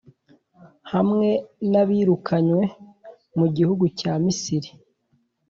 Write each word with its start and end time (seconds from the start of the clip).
hamwe 0.91 1.29
n’abirukanywe 1.71 2.63
mu 3.37 3.45
gihugu 3.55 3.85
cya 3.99 4.13
Misiri, 4.23 4.69